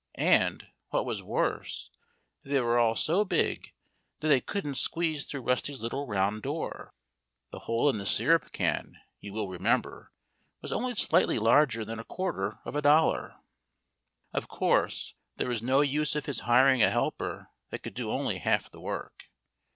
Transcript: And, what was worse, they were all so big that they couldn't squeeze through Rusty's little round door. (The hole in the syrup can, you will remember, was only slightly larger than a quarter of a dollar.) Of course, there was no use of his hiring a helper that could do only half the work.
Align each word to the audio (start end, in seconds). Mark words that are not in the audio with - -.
And, 0.15 0.65
what 0.89 1.05
was 1.05 1.21
worse, 1.21 1.91
they 2.41 2.59
were 2.59 2.79
all 2.79 2.95
so 2.95 3.23
big 3.23 3.71
that 4.19 4.29
they 4.29 4.41
couldn't 4.41 4.79
squeeze 4.79 5.27
through 5.27 5.43
Rusty's 5.43 5.83
little 5.83 6.07
round 6.07 6.41
door. 6.41 6.95
(The 7.51 7.59
hole 7.59 7.87
in 7.87 7.99
the 7.99 8.05
syrup 8.07 8.51
can, 8.51 8.97
you 9.19 9.31
will 9.31 9.47
remember, 9.47 10.11
was 10.59 10.71
only 10.73 10.95
slightly 10.95 11.37
larger 11.37 11.85
than 11.85 11.99
a 11.99 12.03
quarter 12.03 12.57
of 12.65 12.75
a 12.75 12.81
dollar.) 12.81 13.41
Of 14.33 14.47
course, 14.47 15.13
there 15.37 15.49
was 15.49 15.61
no 15.61 15.81
use 15.81 16.15
of 16.15 16.25
his 16.25 16.39
hiring 16.49 16.81
a 16.81 16.89
helper 16.89 17.51
that 17.69 17.83
could 17.83 17.93
do 17.93 18.09
only 18.09 18.39
half 18.39 18.71
the 18.71 18.81
work. 18.81 19.29